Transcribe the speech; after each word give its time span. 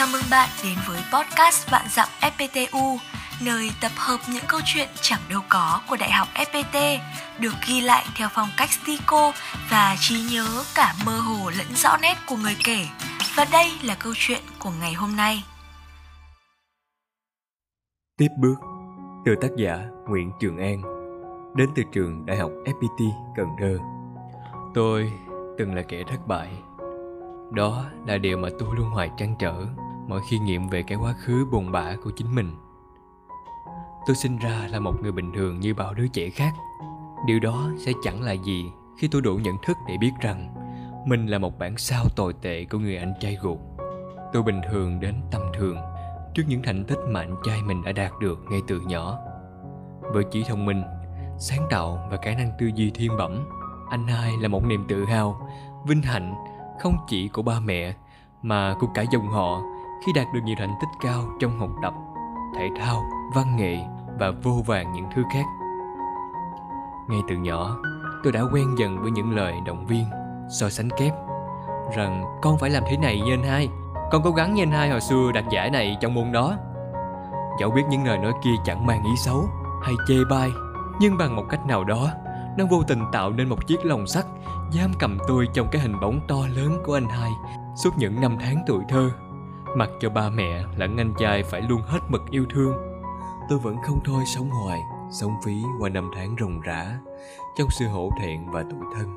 Chào 0.00 0.08
mừng 0.12 0.30
bạn 0.30 0.48
đến 0.64 0.78
với 0.86 1.02
podcast 1.12 1.70
Vạn 1.70 1.86
Dặm 1.88 2.08
FPTU, 2.20 2.96
nơi 3.44 3.70
tập 3.80 3.92
hợp 3.96 4.18
những 4.32 4.44
câu 4.48 4.60
chuyện 4.64 4.88
chẳng 5.00 5.20
đâu 5.30 5.40
có 5.48 5.80
của 5.88 5.96
Đại 5.96 6.10
học 6.10 6.28
FPT, 6.34 6.98
được 7.38 7.52
ghi 7.68 7.80
lại 7.80 8.06
theo 8.14 8.28
phong 8.32 8.48
cách 8.56 8.70
stico 8.70 9.32
và 9.70 9.96
trí 10.00 10.20
nhớ 10.32 10.64
cả 10.74 10.94
mơ 11.06 11.20
hồ 11.20 11.50
lẫn 11.58 11.66
rõ 11.74 11.96
nét 12.02 12.14
của 12.26 12.36
người 12.36 12.56
kể. 12.64 12.86
Và 13.36 13.46
đây 13.52 13.72
là 13.82 13.94
câu 13.94 14.12
chuyện 14.16 14.40
của 14.58 14.70
ngày 14.80 14.92
hôm 14.92 15.16
nay. 15.16 15.44
Tiếp 18.18 18.28
bước 18.38 18.56
từ 19.24 19.34
tác 19.40 19.50
giả 19.56 19.78
Nguyễn 20.08 20.32
Trường 20.40 20.58
An 20.58 20.82
đến 21.56 21.70
từ 21.76 21.82
trường 21.92 22.26
Đại 22.26 22.36
học 22.36 22.50
FPT 22.64 23.10
Cần 23.36 23.48
Thơ. 23.60 23.78
Tôi 24.74 25.12
từng 25.58 25.74
là 25.74 25.82
kẻ 25.88 26.02
thất 26.08 26.26
bại. 26.26 26.48
Đó 27.52 27.84
là 28.06 28.18
điều 28.18 28.38
mà 28.38 28.48
tôi 28.58 28.68
luôn 28.76 28.90
hoài 28.90 29.10
trăn 29.18 29.34
trở 29.38 29.66
mỗi 30.10 30.20
khi 30.28 30.38
nghiệm 30.38 30.68
về 30.68 30.82
cái 30.82 30.98
quá 30.98 31.12
khứ 31.12 31.46
buồn 31.52 31.72
bã 31.72 31.96
của 32.04 32.10
chính 32.10 32.34
mình. 32.34 32.56
Tôi 34.06 34.16
sinh 34.16 34.38
ra 34.38 34.68
là 34.70 34.80
một 34.80 35.02
người 35.02 35.12
bình 35.12 35.32
thường 35.32 35.60
như 35.60 35.74
bao 35.74 35.94
đứa 35.94 36.06
trẻ 36.06 36.30
khác. 36.30 36.52
Điều 37.26 37.40
đó 37.40 37.70
sẽ 37.78 37.92
chẳng 38.02 38.22
là 38.22 38.32
gì 38.32 38.64
khi 38.98 39.08
tôi 39.08 39.22
đủ 39.22 39.36
nhận 39.36 39.56
thức 39.66 39.76
để 39.88 39.96
biết 40.00 40.12
rằng 40.20 40.54
mình 41.06 41.26
là 41.26 41.38
một 41.38 41.58
bản 41.58 41.76
sao 41.76 42.04
tồi 42.16 42.32
tệ 42.42 42.64
của 42.64 42.78
người 42.78 42.96
anh 42.96 43.14
trai 43.20 43.38
ruột. 43.42 43.58
Tôi 44.32 44.42
bình 44.42 44.60
thường 44.70 45.00
đến 45.00 45.14
tầm 45.30 45.42
thường 45.54 45.76
trước 46.34 46.42
những 46.48 46.62
thành 46.62 46.84
tích 46.84 46.98
mà 47.08 47.20
anh 47.20 47.34
trai 47.44 47.62
mình 47.62 47.82
đã 47.82 47.92
đạt 47.92 48.12
được 48.20 48.38
ngay 48.50 48.60
từ 48.66 48.80
nhỏ. 48.80 49.18
Với 50.12 50.24
trí 50.30 50.44
thông 50.48 50.66
minh, 50.66 50.82
sáng 51.38 51.66
tạo 51.70 52.08
và 52.10 52.16
khả 52.22 52.34
năng 52.34 52.50
tư 52.58 52.70
duy 52.74 52.90
thiên 52.90 53.16
bẩm, 53.18 53.48
anh 53.90 54.06
hai 54.06 54.32
là 54.40 54.48
một 54.48 54.64
niềm 54.64 54.84
tự 54.88 55.04
hào, 55.04 55.48
vinh 55.86 56.02
hạnh 56.02 56.34
không 56.80 56.96
chỉ 57.08 57.28
của 57.28 57.42
ba 57.42 57.60
mẹ 57.60 57.94
mà 58.42 58.74
của 58.80 58.86
cả 58.94 59.04
dòng 59.12 59.28
họ 59.28 59.60
khi 60.06 60.12
đạt 60.12 60.26
được 60.32 60.40
nhiều 60.44 60.56
thành 60.58 60.74
tích 60.80 60.88
cao 61.00 61.24
trong 61.40 61.58
học 61.58 61.70
tập, 61.82 61.94
thể 62.56 62.68
thao, 62.80 63.02
văn 63.34 63.56
nghệ 63.56 63.78
và 64.18 64.32
vô 64.42 64.62
vàng 64.66 64.92
những 64.92 65.06
thứ 65.14 65.22
khác. 65.32 65.44
Ngay 67.08 67.20
từ 67.28 67.36
nhỏ, 67.36 67.76
tôi 68.22 68.32
đã 68.32 68.40
quen 68.52 68.78
dần 68.78 69.02
với 69.02 69.10
những 69.10 69.36
lời 69.36 69.54
động 69.66 69.86
viên, 69.86 70.04
so 70.50 70.68
sánh 70.68 70.88
kép 70.90 71.14
rằng 71.96 72.24
con 72.42 72.58
phải 72.58 72.70
làm 72.70 72.82
thế 72.90 72.96
này 72.96 73.20
như 73.20 73.32
anh 73.32 73.42
hai, 73.42 73.68
con 74.10 74.22
cố 74.24 74.30
gắng 74.30 74.54
như 74.54 74.62
anh 74.62 74.70
hai 74.70 74.90
hồi 74.90 75.00
xưa 75.00 75.30
đạt 75.34 75.44
giải 75.50 75.70
này 75.70 75.96
trong 76.00 76.14
môn 76.14 76.32
đó. 76.32 76.56
Dẫu 77.60 77.70
biết 77.70 77.82
những 77.90 78.04
lời 78.04 78.18
nói 78.18 78.32
kia 78.44 78.54
chẳng 78.64 78.86
mang 78.86 79.04
ý 79.04 79.10
xấu 79.16 79.44
hay 79.82 79.94
chê 80.08 80.14
bai, 80.30 80.50
nhưng 81.00 81.18
bằng 81.18 81.36
một 81.36 81.44
cách 81.48 81.66
nào 81.66 81.84
đó, 81.84 82.08
nó 82.58 82.64
vô 82.70 82.82
tình 82.88 83.02
tạo 83.12 83.30
nên 83.30 83.48
một 83.48 83.66
chiếc 83.66 83.86
lồng 83.86 84.06
sắt 84.06 84.24
giam 84.72 84.90
cầm 84.98 85.18
tôi 85.28 85.48
trong 85.52 85.68
cái 85.72 85.82
hình 85.82 86.00
bóng 86.00 86.20
to 86.28 86.36
lớn 86.56 86.82
của 86.86 86.96
anh 86.96 87.08
hai 87.08 87.30
suốt 87.76 87.90
những 87.98 88.20
năm 88.20 88.36
tháng 88.40 88.62
tuổi 88.66 88.82
thơ 88.88 89.10
mặc 89.76 89.90
cho 90.00 90.10
ba 90.10 90.30
mẹ 90.30 90.64
lẫn 90.76 90.96
anh 90.96 91.14
trai 91.18 91.42
phải 91.42 91.62
luôn 91.62 91.82
hết 91.82 91.98
mực 92.08 92.20
yêu 92.30 92.44
thương. 92.50 92.72
Tôi 93.48 93.58
vẫn 93.58 93.76
không 93.86 94.00
thôi 94.04 94.22
sống 94.26 94.50
hoài, 94.50 94.80
sống 95.10 95.32
phí 95.44 95.62
qua 95.80 95.88
năm 95.88 96.10
tháng 96.16 96.36
ròng 96.40 96.60
rã, 96.60 96.98
trong 97.58 97.68
sự 97.70 97.86
hổ 97.86 98.10
thẹn 98.20 98.50
và 98.50 98.62
tủi 98.62 98.80
thân. 98.96 99.08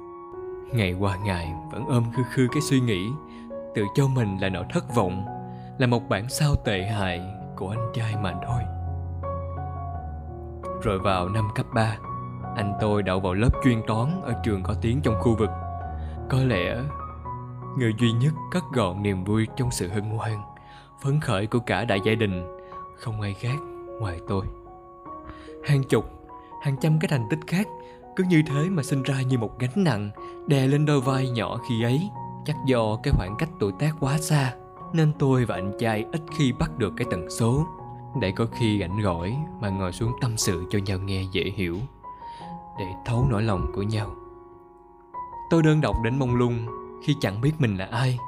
Ngày 0.74 0.94
qua 0.94 1.16
ngày 1.16 1.54
vẫn 1.72 1.86
ôm 1.86 2.04
khư 2.16 2.24
khư 2.32 2.48
cái 2.52 2.62
suy 2.62 2.80
nghĩ, 2.80 3.12
tự 3.76 3.84
cho 3.96 4.08
mình 4.08 4.38
là 4.38 4.50
nỗi 4.50 4.66
thất 4.70 4.96
vọng, 4.96 5.26
là 5.78 5.88
một 5.88 6.10
bản 6.10 6.30
sao 6.30 6.56
tệ 6.66 6.84
hại 6.86 7.22
của 7.56 7.70
anh 7.70 7.92
trai 7.94 8.16
mà 8.16 8.34
thôi. 8.48 8.64
Rồi 10.82 11.00
vào 11.00 11.30
năm 11.30 11.48
cấp 11.56 11.66
3 11.74 11.98
anh 12.56 12.74
tôi 12.80 13.04
đậu 13.04 13.20
vào 13.20 13.34
lớp 13.34 13.50
chuyên 13.64 13.82
toán 13.88 14.22
ở 14.24 14.34
trường 14.44 14.64
có 14.64 14.74
tiếng 14.82 15.02
trong 15.02 15.16
khu 15.20 15.36
vực. 15.36 15.50
Có 16.30 16.38
lẽ 16.44 16.76
người 17.78 17.94
duy 17.98 18.12
nhất 18.12 18.34
cất 18.52 18.64
gọn 18.74 19.04
niềm 19.04 19.24
vui 19.24 19.48
trong 19.58 19.72
sự 19.72 19.88
hân 19.88 20.04
hoan, 20.04 20.42
phấn 21.02 21.20
khởi 21.20 21.48
của 21.48 21.60
cả 21.60 21.86
đại 21.86 22.00
gia 22.06 22.16
đình, 22.16 22.44
không 22.96 23.22
ai 23.22 23.34
khác 23.34 23.58
ngoài 24.00 24.20
tôi. 24.28 24.46
Hàng 25.64 25.84
chục, 25.84 26.06
hàng 26.62 26.76
trăm 26.82 27.00
cái 27.00 27.08
thành 27.08 27.28
tích 27.30 27.40
khác 27.48 27.68
cứ 28.16 28.24
như 28.24 28.42
thế 28.48 28.70
mà 28.70 28.84
sinh 28.84 29.04
ra 29.04 29.22
như 29.22 29.38
một 29.38 29.60
gánh 29.60 29.84
nặng, 29.84 30.10
đè 30.48 30.68
lên 30.68 30.86
đôi 30.86 31.02
vai 31.02 31.30
nhỏ 31.30 31.58
khi 31.70 31.84
ấy. 31.84 32.10
Chắc 32.46 32.56
do 32.66 33.00
cái 33.04 33.14
khoảng 33.18 33.36
cách 33.40 33.50
tuổi 33.60 33.72
tác 33.80 33.96
quá 34.00 34.18
xa, 34.18 34.54
nên 34.94 35.14
tôi 35.20 35.46
và 35.46 35.56
anh 35.56 35.72
trai 35.80 36.06
ít 36.12 36.22
khi 36.38 36.52
bắt 36.52 36.78
được 36.78 36.94
cái 36.98 37.08
tần 37.12 37.30
số. 37.30 37.68
Để 38.22 38.32
có 38.32 38.46
khi 38.54 38.80
rảnh 38.80 39.02
rỗi 39.04 39.36
mà 39.62 39.70
ngồi 39.70 39.92
xuống 39.92 40.12
tâm 40.22 40.38
sự 40.38 40.66
cho 40.70 40.80
nhau 40.80 41.00
nghe 41.00 41.24
dễ 41.32 41.44
hiểu, 41.56 41.78
để 42.80 42.86
thấu 43.06 43.28
nỗi 43.30 43.44
lòng 43.44 43.72
của 43.76 43.82
nhau. 43.82 44.16
Tôi 45.50 45.64
đơn 45.64 45.82
độc 45.82 45.96
đến 46.04 46.20
mông 46.20 46.36
lung 46.36 46.83
khi 47.04 47.16
chẳng 47.22 47.42
biết 47.42 47.52
mình 47.60 47.78
là 47.78 47.88
ai. 47.92 48.20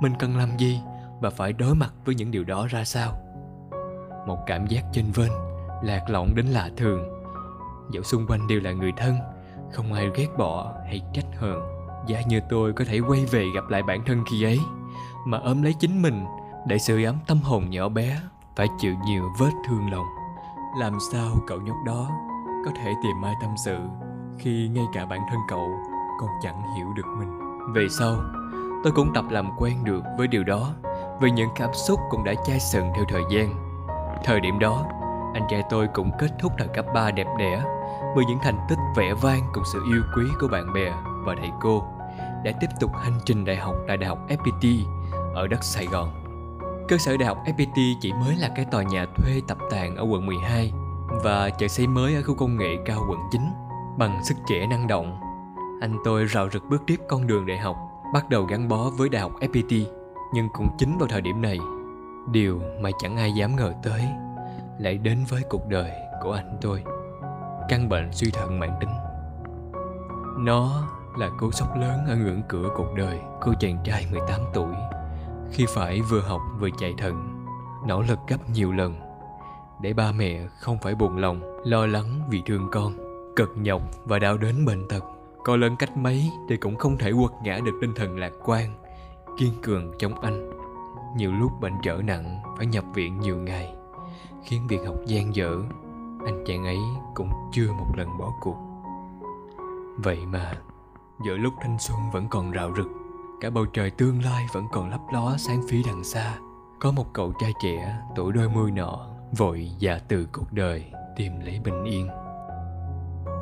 Mình 0.00 0.12
cần 0.18 0.36
làm 0.36 0.56
gì 0.56 0.80
và 1.20 1.30
phải 1.30 1.52
đối 1.52 1.74
mặt 1.74 1.92
với 2.04 2.14
những 2.14 2.30
điều 2.30 2.44
đó 2.44 2.66
ra 2.70 2.84
sao? 2.84 3.12
Một 4.26 4.38
cảm 4.46 4.66
giác 4.66 4.84
chênh 4.92 5.12
vênh, 5.12 5.32
lạc 5.82 6.04
lõng 6.08 6.34
đến 6.34 6.46
lạ 6.46 6.70
thường. 6.76 7.00
Dẫu 7.90 8.02
xung 8.02 8.26
quanh 8.26 8.46
đều 8.46 8.60
là 8.60 8.72
người 8.72 8.92
thân, 8.96 9.16
không 9.72 9.92
ai 9.92 10.10
ghét 10.14 10.28
bỏ 10.38 10.72
hay 10.84 11.02
trách 11.12 11.26
hờn. 11.38 11.60
Giá 12.06 12.20
như 12.28 12.40
tôi 12.48 12.72
có 12.72 12.84
thể 12.84 13.00
quay 13.08 13.24
về 13.24 13.46
gặp 13.54 13.68
lại 13.68 13.82
bản 13.82 14.04
thân 14.06 14.24
khi 14.30 14.44
ấy, 14.44 14.60
mà 15.26 15.38
ôm 15.38 15.62
lấy 15.62 15.74
chính 15.80 16.02
mình 16.02 16.24
để 16.66 16.78
sưởi 16.78 17.04
ấm 17.04 17.16
tâm 17.26 17.38
hồn 17.38 17.70
nhỏ 17.70 17.88
bé, 17.88 18.20
phải 18.56 18.68
chịu 18.78 18.94
nhiều 19.06 19.24
vết 19.38 19.50
thương 19.68 19.90
lòng. 19.90 20.06
Làm 20.78 20.98
sao 21.12 21.36
cậu 21.46 21.60
nhóc 21.60 21.76
đó 21.86 22.10
có 22.64 22.70
thể 22.76 22.92
tìm 23.02 23.24
ai 23.24 23.34
tâm 23.40 23.50
sự 23.64 23.78
khi 24.38 24.68
ngay 24.68 24.84
cả 24.92 25.06
bản 25.06 25.20
thân 25.30 25.38
cậu 25.48 25.68
còn 26.20 26.30
chẳng 26.42 26.62
hiểu 26.76 26.86
được 26.96 27.06
mình? 27.18 27.41
Về 27.68 27.88
sau, 27.88 28.16
tôi 28.84 28.92
cũng 28.92 29.14
tập 29.14 29.24
làm 29.30 29.50
quen 29.58 29.84
được 29.84 30.02
với 30.18 30.26
điều 30.26 30.44
đó, 30.44 30.74
vì 31.20 31.30
những 31.30 31.48
cảm 31.56 31.70
xúc 31.74 32.00
cũng 32.10 32.24
đã 32.24 32.34
chai 32.46 32.60
sừng 32.60 32.90
theo 32.94 33.04
thời 33.08 33.22
gian 33.30 33.72
thời 34.24 34.40
điểm 34.40 34.58
đó, 34.58 34.84
anh 35.34 35.42
trai 35.50 35.62
tôi 35.70 35.88
cũng 35.94 36.10
kết 36.18 36.28
thúc 36.40 36.52
thời 36.58 36.68
cấp 36.68 36.86
3 36.94 37.10
đẹp 37.10 37.26
đẽ, 37.38 37.62
bởi 38.16 38.24
những 38.24 38.38
thành 38.42 38.58
tích 38.68 38.78
vẻ 38.96 39.14
vang 39.14 39.40
cùng 39.52 39.64
sự 39.72 39.82
yêu 39.92 40.02
quý 40.16 40.22
của 40.40 40.48
bạn 40.48 40.72
bè 40.72 40.92
và 41.24 41.34
thầy 41.38 41.50
cô 41.60 41.84
đã 42.44 42.52
tiếp 42.60 42.66
tục 42.80 42.90
hành 42.96 43.18
trình 43.24 43.44
đại 43.44 43.56
học 43.56 43.74
tại 43.88 43.96
Đại 43.96 44.08
học 44.08 44.18
FPT 44.28 44.84
ở 45.34 45.46
đất 45.46 45.64
Sài 45.64 45.86
Gòn. 45.86 46.08
Cơ 46.88 46.98
sở 46.98 47.16
Đại 47.16 47.28
học 47.28 47.38
FPT 47.44 47.94
chỉ 48.00 48.12
mới 48.12 48.36
là 48.36 48.48
cái 48.56 48.64
tòa 48.64 48.82
nhà 48.82 49.06
thuê 49.16 49.40
tập 49.48 49.58
tàn 49.70 49.96
ở 49.96 50.04
quận 50.04 50.26
12 50.26 50.72
và 51.24 51.50
chợ 51.50 51.68
xây 51.68 51.86
mới 51.86 52.14
ở 52.14 52.22
khu 52.22 52.34
công 52.34 52.56
nghệ 52.56 52.76
cao 52.84 53.06
quận 53.08 53.18
9 53.30 53.42
bằng 53.98 54.24
sức 54.24 54.34
trẻ 54.46 54.66
năng 54.66 54.86
động. 54.86 55.20
Anh 55.82 55.98
tôi 56.04 56.24
rào 56.24 56.48
rực 56.50 56.62
bước 56.70 56.82
tiếp 56.86 56.96
con 57.08 57.26
đường 57.26 57.46
đại 57.46 57.58
học, 57.58 57.76
bắt 58.14 58.28
đầu 58.28 58.44
gắn 58.44 58.68
bó 58.68 58.90
với 58.90 59.08
Đại 59.08 59.22
học 59.22 59.32
FPT. 59.40 59.84
Nhưng 60.34 60.48
cũng 60.52 60.68
chính 60.78 60.98
vào 60.98 61.08
thời 61.08 61.20
điểm 61.20 61.42
này, 61.42 61.58
điều 62.32 62.60
mà 62.80 62.90
chẳng 62.98 63.16
ai 63.16 63.32
dám 63.32 63.56
ngờ 63.56 63.72
tới 63.82 64.02
lại 64.78 64.98
đến 64.98 65.18
với 65.28 65.42
cuộc 65.48 65.68
đời 65.68 65.90
của 66.22 66.32
anh 66.32 66.58
tôi. 66.60 66.84
Căn 67.68 67.88
bệnh 67.88 68.12
suy 68.12 68.30
thận 68.30 68.58
mãn 68.58 68.70
tính. 68.80 68.90
Nó 70.38 70.88
là 71.18 71.30
cú 71.38 71.50
sốc 71.50 71.76
lớn 71.76 71.98
ở 72.08 72.16
ngưỡng 72.16 72.42
cửa 72.48 72.68
cuộc 72.76 72.94
đời 72.96 73.20
của 73.40 73.54
chàng 73.60 73.78
trai 73.84 74.06
18 74.10 74.40
tuổi 74.54 74.74
khi 75.52 75.66
phải 75.68 76.00
vừa 76.00 76.20
học 76.20 76.40
vừa 76.58 76.70
chạy 76.78 76.94
thận, 76.98 77.46
nỗ 77.86 78.02
lực 78.02 78.18
gấp 78.28 78.50
nhiều 78.50 78.72
lần 78.72 78.94
để 79.80 79.92
ba 79.92 80.12
mẹ 80.12 80.46
không 80.60 80.78
phải 80.82 80.94
buồn 80.94 81.16
lòng, 81.16 81.60
lo 81.64 81.86
lắng 81.86 82.20
vì 82.30 82.42
thương 82.46 82.68
con, 82.72 82.92
cực 83.36 83.50
nhọc 83.56 83.82
và 84.04 84.18
đau 84.18 84.38
đến 84.38 84.64
bệnh 84.64 84.88
tật. 84.88 85.04
Có 85.44 85.56
lớn 85.56 85.76
cách 85.76 85.96
mấy 85.96 86.30
thì 86.48 86.56
cũng 86.56 86.76
không 86.76 86.98
thể 86.98 87.12
quật 87.12 87.32
ngã 87.42 87.58
được 87.64 87.78
tinh 87.80 87.92
thần 87.96 88.18
lạc 88.18 88.32
quan, 88.44 88.74
kiên 89.38 89.52
cường 89.62 89.92
trong 89.98 90.20
anh. 90.20 90.50
Nhiều 91.16 91.32
lúc 91.32 91.60
bệnh 91.60 91.74
trở 91.82 92.00
nặng 92.04 92.42
phải 92.56 92.66
nhập 92.66 92.84
viện 92.94 93.20
nhiều 93.20 93.36
ngày, 93.36 93.74
khiến 94.44 94.66
việc 94.68 94.80
học 94.86 94.96
gian 95.06 95.34
dở, 95.34 95.62
anh 96.24 96.44
chàng 96.46 96.64
ấy 96.64 96.78
cũng 97.14 97.32
chưa 97.52 97.72
một 97.72 97.96
lần 97.96 98.18
bỏ 98.18 98.32
cuộc. 98.40 98.56
Vậy 99.98 100.18
mà, 100.26 100.52
giữa 101.26 101.36
lúc 101.36 101.54
thanh 101.60 101.78
xuân 101.78 101.98
vẫn 102.12 102.26
còn 102.30 102.52
rạo 102.52 102.72
rực, 102.76 102.86
cả 103.40 103.50
bầu 103.50 103.66
trời 103.66 103.90
tương 103.90 104.22
lai 104.22 104.46
vẫn 104.52 104.64
còn 104.72 104.90
lấp 104.90 105.00
ló 105.12 105.36
sáng 105.38 105.62
phía 105.68 105.82
đằng 105.86 106.04
xa, 106.04 106.38
có 106.80 106.92
một 106.92 107.12
cậu 107.12 107.32
trai 107.40 107.52
trẻ 107.62 107.98
tuổi 108.16 108.32
đôi 108.32 108.48
mươi 108.48 108.70
nọ 108.70 109.06
vội 109.36 109.70
dạ 109.78 109.98
từ 110.08 110.28
cuộc 110.32 110.52
đời 110.52 110.84
tìm 111.16 111.32
lấy 111.40 111.60
bình 111.64 111.84
yên 111.84 112.08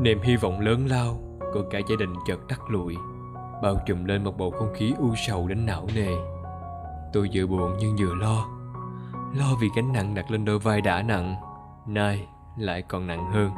niềm 0.01 0.21
hy 0.23 0.37
vọng 0.37 0.61
lớn 0.61 0.87
lao 0.87 1.19
của 1.55 1.63
cả 1.71 1.79
gia 1.79 1.97
đình 1.97 2.15
chợt 2.27 2.39
tắt 2.49 2.61
lụi, 2.69 2.97
bao 3.63 3.77
trùm 3.87 4.05
lên 4.05 4.25
một 4.25 4.39
bầu 4.39 4.51
không 4.51 4.75
khí 4.75 4.95
u 4.99 5.15
sầu 5.27 5.49
đến 5.49 5.67
não 5.67 5.87
nề. 5.95 6.17
Tôi 7.13 7.31
vừa 7.35 7.47
buồn 7.47 7.77
nhưng 7.79 7.97
vừa 7.97 8.15
lo 8.15 8.47
lo 9.35 9.55
vì 9.61 9.71
gánh 9.75 9.93
nặng 9.93 10.15
đặt 10.15 10.31
lên 10.31 10.45
đôi 10.45 10.59
vai 10.59 10.81
đã 10.81 11.03
nặng, 11.03 11.37
nay 11.87 12.29
lại 12.57 12.83
còn 12.83 13.07
nặng 13.07 13.33
hơn. 13.33 13.51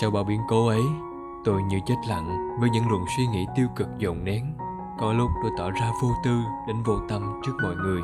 Sau 0.00 0.10
bao 0.10 0.24
biến 0.24 0.40
cố 0.48 0.66
ấy, 0.66 0.82
tôi 1.44 1.62
như 1.62 1.80
chết 1.86 1.94
lặng 2.08 2.56
với 2.60 2.70
những 2.70 2.88
luồng 2.88 3.04
suy 3.16 3.26
nghĩ 3.26 3.46
tiêu 3.56 3.66
cực 3.76 3.88
dồn 3.98 4.24
nén, 4.24 4.56
có 5.00 5.12
lúc 5.12 5.30
tôi 5.42 5.50
tỏ 5.58 5.70
ra 5.70 5.90
vô 6.02 6.08
tư 6.24 6.38
đến 6.68 6.82
vô 6.82 6.98
tâm 7.08 7.40
trước 7.46 7.52
mọi 7.62 7.74
người. 7.76 8.02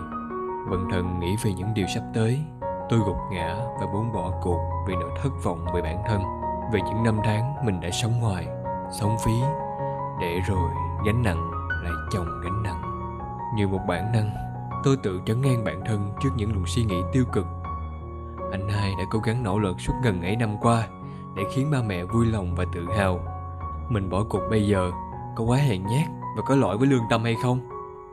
Bận 0.70 0.88
thần 0.90 1.20
nghĩ 1.20 1.36
về 1.42 1.52
những 1.52 1.74
điều 1.74 1.86
sắp 1.94 2.02
tới, 2.14 2.40
tôi 2.88 2.98
gục 2.98 3.16
ngã 3.30 3.56
và 3.80 3.86
muốn 3.92 4.12
bỏ 4.12 4.32
cuộc 4.42 4.60
vì 4.88 4.94
nỗi 4.94 5.10
thất 5.22 5.30
vọng 5.44 5.66
về 5.74 5.82
bản 5.82 6.02
thân, 6.06 6.22
về 6.72 6.80
những 6.86 7.02
năm 7.04 7.18
tháng 7.24 7.66
mình 7.66 7.80
đã 7.80 7.90
sống 7.90 8.20
ngoài 8.20 8.46
sống 8.92 9.16
phí, 9.24 9.32
để 10.20 10.40
rồi 10.48 10.70
gánh 11.06 11.22
nặng 11.22 11.50
lại 11.82 11.92
chồng 12.12 12.40
gánh 12.44 12.62
nặng. 12.62 12.82
Như 13.56 13.68
một 13.68 13.80
bản 13.88 14.12
năng, 14.12 14.30
tôi 14.84 14.96
tự 15.02 15.20
trấn 15.26 15.42
ngang 15.42 15.64
bản 15.64 15.80
thân 15.86 16.12
trước 16.22 16.30
những 16.36 16.52
luồng 16.52 16.66
suy 16.66 16.84
nghĩ 16.84 17.02
tiêu 17.12 17.24
cực. 17.32 17.46
Anh 18.52 18.68
hai 18.68 18.94
đã 18.98 19.04
cố 19.10 19.18
gắng 19.18 19.42
nỗ 19.42 19.58
lực 19.58 19.80
suốt 19.80 19.92
gần 20.04 20.22
ấy 20.22 20.36
năm 20.36 20.56
qua 20.60 20.88
để 21.34 21.42
khiến 21.52 21.70
ba 21.70 21.78
mẹ 21.82 22.04
vui 22.04 22.26
lòng 22.26 22.54
và 22.54 22.64
tự 22.74 22.86
hào. 22.96 23.20
Mình 23.88 24.10
bỏ 24.10 24.24
cuộc 24.28 24.42
bây 24.50 24.66
giờ 24.66 24.90
có 25.36 25.44
quá 25.44 25.58
hèn 25.58 25.82
nhát 25.82 26.08
và 26.36 26.42
có 26.46 26.56
lỗi 26.56 26.78
với 26.78 26.86
lương 26.86 27.04
tâm 27.10 27.24
hay 27.24 27.36
không? 27.42 27.60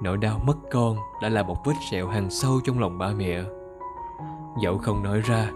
Nỗi 0.02 0.18
đau 0.18 0.40
mất 0.46 0.58
con 0.72 0.98
đã 1.22 1.30
là 1.30 1.44
một 1.44 1.66
vết 1.66 1.74
sẹo 1.92 2.08
hằn 2.08 2.30
sâu 2.30 2.60
trong 2.64 2.80
lòng 2.80 2.98
ba 2.98 3.08
mẹ. 3.18 3.42
Dẫu 4.62 4.78
không 4.78 5.04
nói 5.04 5.22
ra, 5.22 5.52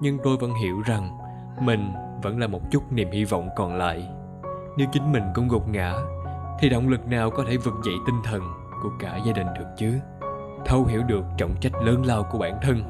nhưng 0.00 0.18
tôi 0.24 0.36
vẫn 0.36 0.54
hiểu 0.54 0.80
rằng 0.80 1.18
mình 1.60 1.92
vẫn 2.22 2.38
là 2.38 2.46
một 2.46 2.60
chút 2.70 2.92
niềm 2.92 3.10
hy 3.10 3.24
vọng 3.24 3.48
còn 3.56 3.74
lại 3.74 4.08
nếu 4.76 4.86
chính 4.92 5.12
mình 5.12 5.22
cũng 5.34 5.48
gục 5.48 5.68
ngã, 5.68 5.94
thì 6.60 6.68
động 6.68 6.88
lực 6.88 7.06
nào 7.06 7.30
có 7.30 7.44
thể 7.48 7.56
vực 7.56 7.74
dậy 7.84 7.94
tinh 8.06 8.22
thần 8.24 8.42
của 8.82 8.90
cả 8.98 9.18
gia 9.24 9.32
đình 9.32 9.46
được 9.58 9.66
chứ? 9.78 9.98
Thấu 10.66 10.84
hiểu 10.84 11.02
được 11.02 11.24
trọng 11.38 11.54
trách 11.60 11.72
lớn 11.82 12.06
lao 12.06 12.22
của 12.30 12.38
bản 12.38 12.58
thân, 12.62 12.82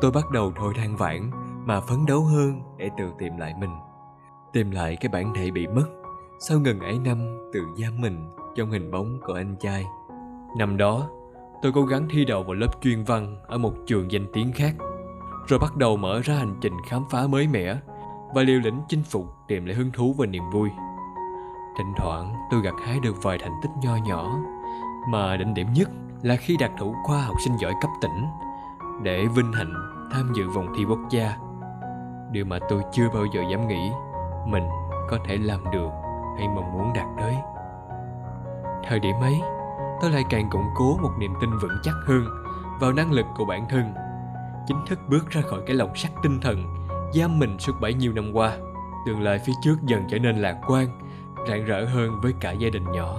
tôi 0.00 0.10
bắt 0.10 0.30
đầu 0.30 0.52
thôi 0.56 0.72
than 0.76 0.96
vãn 0.96 1.30
mà 1.64 1.80
phấn 1.80 2.06
đấu 2.06 2.20
hơn 2.20 2.60
để 2.76 2.90
tự 2.98 3.04
tìm 3.18 3.36
lại 3.36 3.54
mình. 3.60 3.70
Tìm 4.52 4.70
lại 4.70 4.96
cái 4.96 5.08
bản 5.08 5.34
thể 5.34 5.50
bị 5.50 5.66
mất, 5.66 5.86
sau 6.40 6.60
ngần 6.60 6.80
ấy 6.80 6.98
năm 6.98 7.50
tự 7.52 7.60
giam 7.82 8.00
mình 8.00 8.28
trong 8.56 8.70
hình 8.70 8.90
bóng 8.90 9.20
của 9.26 9.32
anh 9.32 9.56
trai. 9.60 9.84
Năm 10.58 10.76
đó, 10.76 11.08
tôi 11.62 11.72
cố 11.72 11.82
gắng 11.82 12.08
thi 12.10 12.24
đậu 12.24 12.42
vào 12.42 12.54
lớp 12.54 12.68
chuyên 12.80 13.04
văn 13.04 13.36
ở 13.46 13.58
một 13.58 13.74
trường 13.86 14.10
danh 14.10 14.26
tiếng 14.32 14.52
khác, 14.52 14.74
rồi 15.46 15.58
bắt 15.58 15.76
đầu 15.76 15.96
mở 15.96 16.20
ra 16.24 16.34
hành 16.34 16.56
trình 16.60 16.72
khám 16.88 17.04
phá 17.10 17.26
mới 17.26 17.48
mẻ 17.48 17.76
và 18.34 18.42
liều 18.42 18.60
lĩnh 18.60 18.80
chinh 18.88 19.02
phục, 19.02 19.26
tìm 19.48 19.66
lại 19.66 19.74
hứng 19.74 19.90
thú 19.90 20.14
và 20.18 20.26
niềm 20.26 20.42
vui 20.52 20.70
thỉnh 21.78 21.92
thoảng 21.96 22.34
tôi 22.50 22.60
gặt 22.60 22.74
hái 22.86 23.00
được 23.00 23.22
vài 23.22 23.38
thành 23.38 23.52
tích 23.62 23.70
nho 23.82 23.96
nhỏ, 23.96 24.38
mà 25.08 25.36
đỉnh 25.36 25.54
điểm 25.54 25.72
nhất 25.72 25.88
là 26.22 26.36
khi 26.36 26.56
đạt 26.56 26.70
thủ 26.78 26.94
khoa 27.04 27.22
học 27.22 27.36
sinh 27.44 27.56
giỏi 27.56 27.74
cấp 27.80 27.90
tỉnh 28.00 28.26
để 29.02 29.26
vinh 29.26 29.52
hạnh 29.52 29.74
tham 30.12 30.32
dự 30.36 30.48
vòng 30.48 30.66
thi 30.76 30.84
quốc 30.84 30.98
gia. 31.10 31.36
Điều 32.30 32.44
mà 32.44 32.58
tôi 32.68 32.82
chưa 32.92 33.08
bao 33.14 33.24
giờ 33.34 33.42
dám 33.50 33.68
nghĩ, 33.68 33.90
mình 34.46 34.68
có 35.10 35.18
thể 35.24 35.36
làm 35.36 35.70
được 35.70 35.90
hay 36.38 36.48
mong 36.48 36.72
muốn 36.72 36.92
đạt 36.94 37.06
tới. 37.18 37.34
Thời 38.88 39.00
điểm 39.00 39.16
ấy, 39.20 39.40
tôi 40.00 40.10
lại 40.10 40.24
càng 40.30 40.50
củng 40.50 40.66
cố 40.74 40.96
một 41.02 41.10
niềm 41.18 41.34
tin 41.40 41.50
vững 41.58 41.78
chắc 41.82 41.94
hơn 42.06 42.24
vào 42.80 42.92
năng 42.92 43.12
lực 43.12 43.26
của 43.36 43.44
bản 43.44 43.68
thân, 43.68 43.94
chính 44.66 44.78
thức 44.86 44.98
bước 45.08 45.30
ra 45.30 45.40
khỏi 45.40 45.60
cái 45.66 45.76
lồng 45.76 45.96
sắt 45.96 46.12
tinh 46.22 46.40
thần 46.40 46.64
giam 47.14 47.38
mình 47.38 47.58
suốt 47.58 47.72
bấy 47.80 47.94
nhiêu 47.94 48.12
năm 48.12 48.32
qua. 48.34 48.52
Tương 49.06 49.20
lai 49.20 49.38
phía 49.38 49.52
trước 49.62 49.76
dần 49.82 50.04
trở 50.08 50.18
nên 50.18 50.36
lạc 50.36 50.56
quan 50.68 50.88
rạng 51.48 51.64
rỡ 51.64 51.84
hơn 51.84 52.20
với 52.22 52.32
cả 52.40 52.52
gia 52.52 52.68
đình 52.70 52.92
nhỏ. 52.92 53.18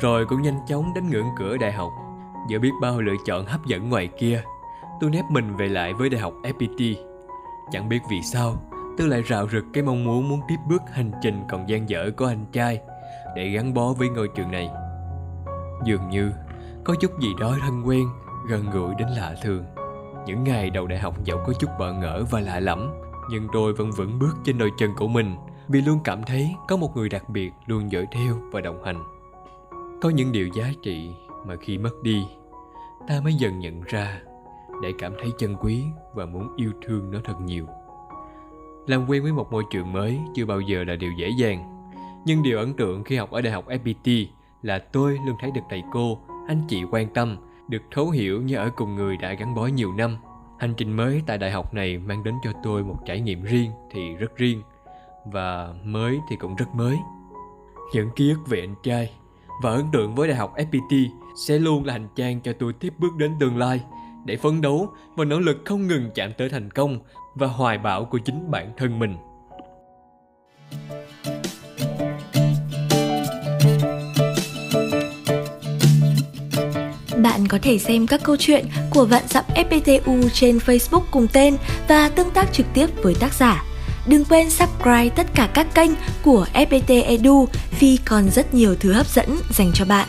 Rồi 0.00 0.26
cũng 0.26 0.42
nhanh 0.42 0.58
chóng 0.68 0.94
đến 0.94 1.10
ngưỡng 1.10 1.26
cửa 1.38 1.56
đại 1.56 1.72
học. 1.72 1.90
Giữa 2.48 2.58
biết 2.58 2.72
bao 2.82 3.00
lựa 3.00 3.16
chọn 3.26 3.46
hấp 3.46 3.64
dẫn 3.66 3.88
ngoài 3.88 4.08
kia, 4.18 4.42
tôi 5.00 5.10
nép 5.10 5.24
mình 5.30 5.56
về 5.56 5.68
lại 5.68 5.94
với 5.94 6.08
đại 6.08 6.20
học 6.20 6.32
fpt 6.42 7.12
chẳng 7.72 7.88
biết 7.88 8.00
vì 8.10 8.22
sao, 8.22 8.56
tôi 8.98 9.08
lại 9.08 9.22
rạo 9.28 9.48
rực 9.48 9.64
cái 9.72 9.82
mong 9.82 10.04
muốn 10.04 10.28
muốn 10.28 10.40
tiếp 10.48 10.56
bước 10.68 10.82
hành 10.92 11.10
trình 11.22 11.44
còn 11.50 11.68
dang 11.68 11.88
dở 11.88 12.10
của 12.16 12.26
anh 12.26 12.46
trai 12.52 12.80
để 13.36 13.48
gắn 13.48 13.74
bó 13.74 13.92
với 13.92 14.08
ngôi 14.08 14.28
trường 14.28 14.50
này. 14.50 14.70
Dường 15.84 16.08
như, 16.10 16.32
có 16.84 16.94
chút 17.00 17.20
gì 17.20 17.28
đó 17.40 17.56
thân 17.60 17.82
quen, 17.86 18.06
gần 18.48 18.70
gũi 18.70 18.94
đến 18.98 19.08
lạ 19.08 19.34
thường. 19.42 19.64
Những 20.26 20.44
ngày 20.44 20.70
đầu 20.70 20.86
đại 20.86 20.98
học 20.98 21.24
dẫu 21.24 21.38
có 21.46 21.52
chút 21.52 21.70
bỡ 21.78 21.92
ngỡ 21.92 22.24
và 22.30 22.40
lạ 22.40 22.60
lẫm, 22.60 22.90
nhưng 23.30 23.48
tôi 23.52 23.72
vẫn 23.72 23.90
vững 23.90 24.18
bước 24.18 24.36
trên 24.44 24.58
đôi 24.58 24.70
chân 24.78 24.90
của 24.96 25.08
mình 25.08 25.36
vì 25.72 25.80
luôn 25.80 25.98
cảm 26.04 26.22
thấy 26.22 26.54
có 26.68 26.76
một 26.76 26.96
người 26.96 27.08
đặc 27.08 27.28
biệt 27.28 27.52
luôn 27.66 27.92
dõi 27.92 28.06
theo 28.12 28.34
và 28.50 28.60
đồng 28.60 28.82
hành. 28.84 29.04
Có 30.02 30.10
những 30.10 30.32
điều 30.32 30.48
giá 30.48 30.72
trị 30.82 31.10
mà 31.46 31.56
khi 31.56 31.78
mất 31.78 32.02
đi, 32.02 32.22
ta 33.08 33.20
mới 33.24 33.34
dần 33.34 33.58
nhận 33.58 33.82
ra 33.82 34.20
để 34.82 34.92
cảm 34.98 35.12
thấy 35.20 35.30
chân 35.38 35.56
quý 35.56 35.82
và 36.14 36.26
muốn 36.26 36.56
yêu 36.56 36.72
thương 36.86 37.10
nó 37.10 37.18
thật 37.24 37.40
nhiều. 37.44 37.66
Làm 38.86 39.06
quen 39.10 39.22
với 39.22 39.32
một 39.32 39.52
môi 39.52 39.64
trường 39.70 39.92
mới 39.92 40.18
chưa 40.34 40.46
bao 40.46 40.60
giờ 40.60 40.84
là 40.84 40.96
điều 40.96 41.12
dễ 41.18 41.28
dàng, 41.38 41.90
nhưng 42.24 42.42
điều 42.42 42.58
ấn 42.58 42.74
tượng 42.74 43.04
khi 43.04 43.16
học 43.16 43.30
ở 43.30 43.40
đại 43.40 43.52
học 43.52 43.64
fpt 43.68 44.26
là 44.62 44.78
tôi 44.78 45.18
luôn 45.26 45.36
thấy 45.40 45.50
được 45.50 45.62
thầy 45.70 45.82
cô, 45.92 46.18
anh 46.48 46.62
chị 46.68 46.84
quan 46.90 47.08
tâm, 47.14 47.36
được 47.68 47.82
thấu 47.90 48.10
hiểu 48.10 48.42
như 48.42 48.56
ở 48.56 48.70
cùng 48.76 48.94
người 48.94 49.16
đã 49.16 49.32
gắn 49.32 49.54
bó 49.54 49.66
nhiều 49.66 49.92
năm. 49.92 50.16
Hành 50.58 50.74
trình 50.76 50.96
mới 50.96 51.22
tại 51.26 51.38
đại 51.38 51.50
học 51.50 51.74
này 51.74 51.98
mang 51.98 52.24
đến 52.24 52.34
cho 52.44 52.52
tôi 52.62 52.84
một 52.84 52.96
trải 53.06 53.20
nghiệm 53.20 53.42
riêng 53.42 53.70
thì 53.90 54.14
rất 54.14 54.36
riêng 54.36 54.62
và 55.24 55.74
mới 55.84 56.18
thì 56.30 56.36
cũng 56.36 56.56
rất 56.56 56.74
mới 56.74 56.98
những 57.94 58.10
ký 58.16 58.30
ức 58.30 58.38
về 58.46 58.60
anh 58.60 58.74
trai 58.82 59.10
và 59.62 59.70
ấn 59.70 59.84
tượng 59.92 60.14
với 60.14 60.28
đại 60.28 60.36
học 60.36 60.54
fpt 60.56 61.08
sẽ 61.46 61.58
luôn 61.58 61.84
là 61.84 61.92
hành 61.92 62.08
trang 62.16 62.40
cho 62.40 62.52
tôi 62.58 62.72
tiếp 62.72 62.94
bước 62.98 63.16
đến 63.16 63.32
tương 63.40 63.56
lai 63.56 63.80
để 64.24 64.36
phấn 64.36 64.60
đấu 64.60 64.92
và 65.16 65.24
nỗ 65.24 65.38
lực 65.38 65.58
không 65.64 65.86
ngừng 65.86 66.10
chạm 66.14 66.32
tới 66.38 66.48
thành 66.48 66.70
công 66.70 66.98
và 67.34 67.46
hoài 67.46 67.78
bão 67.78 68.04
của 68.04 68.18
chính 68.18 68.50
bản 68.50 68.72
thân 68.76 68.98
mình 68.98 69.16
Bạn 77.22 77.46
có 77.48 77.58
thể 77.62 77.78
xem 77.78 78.06
các 78.06 78.20
câu 78.24 78.36
chuyện 78.36 78.66
của 78.90 79.04
Vạn 79.04 79.22
Dặm 79.28 79.44
FPTU 79.54 80.28
trên 80.32 80.58
Facebook 80.58 81.02
cùng 81.10 81.26
tên 81.32 81.56
và 81.88 82.08
tương 82.08 82.30
tác 82.30 82.52
trực 82.52 82.66
tiếp 82.74 82.86
với 83.02 83.14
tác 83.20 83.34
giả. 83.34 83.64
Đừng 84.06 84.24
quên 84.24 84.50
subscribe 84.50 85.08
tất 85.08 85.26
cả 85.34 85.48
các 85.54 85.66
kênh 85.74 85.90
của 86.22 86.46
FPT 86.54 87.04
Edu 87.04 87.48
vì 87.80 87.98
còn 88.04 88.30
rất 88.30 88.54
nhiều 88.54 88.74
thứ 88.80 88.92
hấp 88.92 89.08
dẫn 89.08 89.36
dành 89.50 89.70
cho 89.74 89.84
bạn. 89.84 90.08